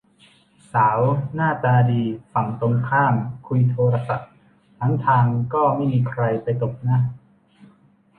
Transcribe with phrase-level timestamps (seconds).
[0.71, 0.99] สาว
[1.33, 2.03] หน้าตาดี
[2.33, 3.13] ฝั่งตรงข้าม
[3.47, 4.29] คุยโทรศัพท์
[4.79, 6.99] ทั้งทางก็ไม่มีใครไปตบนะ